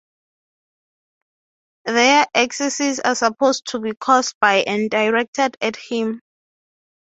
Their 1.85 2.25
excesses 2.33 2.99
are 3.01 3.13
supposed 3.13 3.67
to 3.67 3.79
be 3.79 3.93
caused 3.93 4.33
by 4.41 4.63
and 4.65 4.89
directed 4.89 5.57
at 5.61 5.75
him. 5.75 6.21